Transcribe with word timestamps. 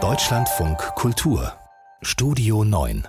Deutschlandfunk 0.00 0.78
Kultur 0.94 1.52
Studio 2.00 2.62
9 2.62 3.08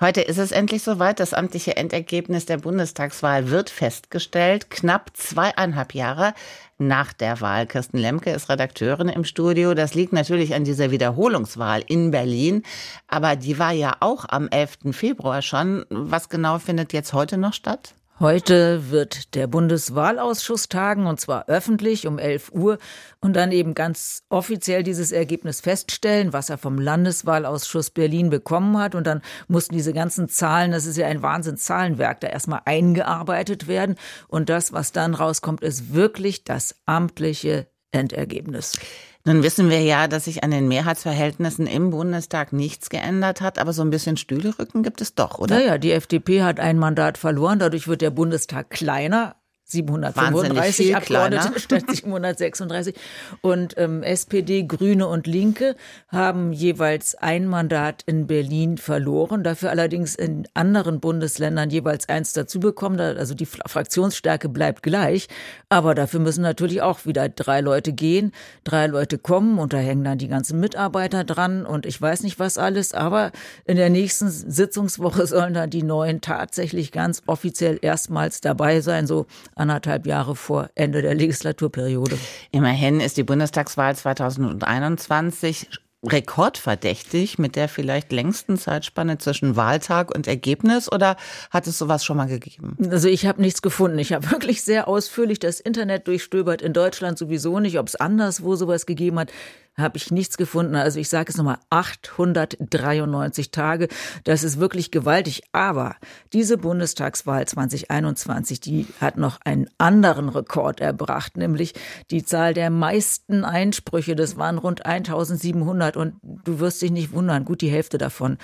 Heute 0.00 0.22
ist 0.22 0.38
es 0.38 0.50
endlich 0.50 0.82
soweit. 0.82 1.20
Das 1.20 1.32
amtliche 1.32 1.76
Endergebnis 1.76 2.46
der 2.46 2.56
Bundestagswahl 2.56 3.48
wird 3.48 3.70
festgestellt. 3.70 4.70
Knapp 4.70 5.10
zweieinhalb 5.16 5.94
Jahre 5.94 6.34
nach 6.78 7.12
der 7.12 7.40
Wahl. 7.40 7.68
Kirsten 7.68 7.98
Lemke 7.98 8.30
ist 8.30 8.48
Redakteurin 8.48 9.08
im 9.08 9.22
Studio. 9.22 9.74
Das 9.74 9.94
liegt 9.94 10.12
natürlich 10.12 10.56
an 10.56 10.64
dieser 10.64 10.90
Wiederholungswahl 10.90 11.84
in 11.86 12.10
Berlin. 12.10 12.64
Aber 13.06 13.36
die 13.36 13.60
war 13.60 13.72
ja 13.72 13.94
auch 14.00 14.24
am 14.28 14.48
11. 14.48 14.78
Februar 14.90 15.42
schon. 15.42 15.86
Was 15.90 16.28
genau 16.28 16.58
findet 16.58 16.92
jetzt 16.92 17.12
heute 17.12 17.38
noch 17.38 17.54
statt? 17.54 17.94
Heute 18.18 18.90
wird 18.90 19.34
der 19.34 19.46
Bundeswahlausschuss 19.46 20.70
tagen 20.70 21.06
und 21.06 21.20
zwar 21.20 21.50
öffentlich 21.50 22.06
um 22.06 22.18
11 22.18 22.50
Uhr 22.50 22.78
und 23.20 23.36
dann 23.36 23.52
eben 23.52 23.74
ganz 23.74 24.22
offiziell 24.30 24.82
dieses 24.82 25.12
Ergebnis 25.12 25.60
feststellen, 25.60 26.32
was 26.32 26.48
er 26.48 26.56
vom 26.56 26.78
Landeswahlausschuss 26.78 27.90
Berlin 27.90 28.30
bekommen 28.30 28.78
hat. 28.78 28.94
Und 28.94 29.06
dann 29.06 29.20
mussten 29.48 29.74
diese 29.74 29.92
ganzen 29.92 30.30
Zahlen, 30.30 30.70
das 30.72 30.86
ist 30.86 30.96
ja 30.96 31.06
ein 31.08 31.20
Wahnsinnszahlenwerk, 31.20 32.20
da 32.20 32.28
erstmal 32.28 32.62
eingearbeitet 32.64 33.68
werden. 33.68 33.96
Und 34.28 34.48
das, 34.48 34.72
was 34.72 34.92
dann 34.92 35.12
rauskommt, 35.12 35.62
ist 35.62 35.92
wirklich 35.92 36.42
das 36.42 36.74
amtliche 36.86 37.66
Endergebnis. 37.90 38.78
Nun 39.26 39.42
wissen 39.42 39.70
wir 39.70 39.80
ja, 39.80 40.06
dass 40.06 40.26
sich 40.26 40.44
an 40.44 40.52
den 40.52 40.68
Mehrheitsverhältnissen 40.68 41.66
im 41.66 41.90
Bundestag 41.90 42.52
nichts 42.52 42.90
geändert 42.90 43.40
hat, 43.40 43.58
aber 43.58 43.72
so 43.72 43.82
ein 43.82 43.90
bisschen 43.90 44.16
Stühlerücken 44.16 44.84
gibt 44.84 45.00
es 45.00 45.16
doch, 45.16 45.40
oder? 45.40 45.56
Naja, 45.56 45.78
die 45.78 45.90
FDP 45.90 46.44
hat 46.44 46.60
ein 46.60 46.78
Mandat 46.78 47.18
verloren, 47.18 47.58
dadurch 47.58 47.88
wird 47.88 48.02
der 48.02 48.10
Bundestag 48.10 48.70
kleiner. 48.70 49.34
735 49.68 50.94
Abgeordnete 50.94 51.58
statt 51.58 51.84
736. 51.90 52.94
Und 53.40 53.74
ähm, 53.76 54.04
SPD, 54.04 54.62
Grüne 54.62 55.08
und 55.08 55.26
Linke 55.26 55.74
haben 56.08 56.52
jeweils 56.52 57.16
ein 57.16 57.46
Mandat 57.46 58.02
in 58.06 58.28
Berlin 58.28 58.78
verloren, 58.78 59.42
dafür 59.42 59.70
allerdings 59.70 60.14
in 60.14 60.46
anderen 60.54 61.00
Bundesländern 61.00 61.70
jeweils 61.70 62.08
eins 62.08 62.32
dazu 62.32 62.60
bekommen. 62.60 63.00
Also 63.00 63.34
die 63.34 63.46
Fraktionsstärke 63.46 64.48
bleibt 64.48 64.84
gleich, 64.84 65.26
aber 65.68 65.96
dafür 65.96 66.20
müssen 66.20 66.42
natürlich 66.42 66.80
auch 66.82 67.04
wieder 67.04 67.28
drei 67.28 67.60
Leute 67.60 67.92
gehen, 67.92 68.30
drei 68.62 68.86
Leute 68.86 69.18
kommen 69.18 69.58
und 69.58 69.72
da 69.72 69.78
hängen 69.78 70.04
dann 70.04 70.18
die 70.18 70.28
ganzen 70.28 70.60
Mitarbeiter 70.60 71.24
dran 71.24 71.66
und 71.66 71.86
ich 71.86 72.00
weiß 72.00 72.22
nicht 72.22 72.38
was 72.38 72.56
alles, 72.56 72.94
aber 72.94 73.32
in 73.64 73.76
der 73.76 73.90
nächsten 73.90 74.30
Sitzungswoche 74.30 75.26
sollen 75.26 75.54
dann 75.54 75.70
die 75.70 75.82
neuen 75.82 76.20
tatsächlich 76.20 76.92
ganz 76.92 77.22
offiziell 77.26 77.80
erstmals 77.82 78.40
dabei 78.40 78.80
sein, 78.80 79.08
so 79.08 79.26
anderthalb 79.56 80.06
Jahre 80.06 80.36
vor 80.36 80.70
Ende 80.74 81.02
der 81.02 81.14
Legislaturperiode. 81.14 82.18
Immerhin 82.52 83.00
ist 83.00 83.16
die 83.16 83.24
Bundestagswahl 83.24 83.96
2021 83.96 85.68
rekordverdächtig 86.04 87.38
mit 87.38 87.56
der 87.56 87.68
vielleicht 87.68 88.12
längsten 88.12 88.58
Zeitspanne 88.58 89.18
zwischen 89.18 89.56
Wahltag 89.56 90.14
und 90.14 90.26
Ergebnis 90.28 90.90
oder 90.90 91.16
hat 91.50 91.66
es 91.66 91.78
sowas 91.78 92.04
schon 92.04 92.16
mal 92.16 92.28
gegeben? 92.28 92.76
Also 92.90 93.08
ich 93.08 93.26
habe 93.26 93.40
nichts 93.40 93.62
gefunden. 93.62 93.98
Ich 93.98 94.12
habe 94.12 94.30
wirklich 94.30 94.62
sehr 94.62 94.88
ausführlich 94.88 95.38
das 95.38 95.58
Internet 95.58 96.06
durchstöbert. 96.06 96.62
In 96.62 96.72
Deutschland 96.72 97.18
sowieso 97.18 97.58
nicht, 97.60 97.78
ob 97.78 97.88
es 97.88 97.96
anderswo 97.96 98.56
sowas 98.56 98.86
gegeben 98.86 99.18
hat 99.18 99.32
habe 99.78 99.96
ich 99.96 100.10
nichts 100.10 100.36
gefunden. 100.36 100.74
Also 100.74 100.98
ich 100.98 101.08
sage 101.08 101.30
es 101.30 101.36
nochmal, 101.36 101.58
893 101.70 103.50
Tage. 103.50 103.88
Das 104.24 104.42
ist 104.42 104.58
wirklich 104.58 104.90
gewaltig. 104.90 105.42
Aber 105.52 105.96
diese 106.32 106.58
Bundestagswahl 106.58 107.46
2021, 107.46 108.60
die 108.60 108.86
hat 109.00 109.16
noch 109.16 109.38
einen 109.44 109.68
anderen 109.78 110.28
Rekord 110.28 110.80
erbracht, 110.80 111.36
nämlich 111.36 111.74
die 112.10 112.24
Zahl 112.24 112.54
der 112.54 112.70
meisten 112.70 113.44
Einsprüche. 113.44 114.16
Das 114.16 114.36
waren 114.36 114.58
rund 114.58 114.86
1700 114.86 115.96
und 115.96 116.14
du 116.22 116.58
wirst 116.58 116.82
dich 116.82 116.90
nicht 116.90 117.12
wundern, 117.12 117.44
gut 117.44 117.60
die 117.60 117.70
Hälfte 117.70 117.98
davon 117.98 118.38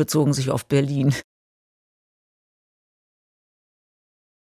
bezogen 0.00 0.32
sich 0.32 0.48
auf 0.48 0.64
Berlin. 0.64 1.14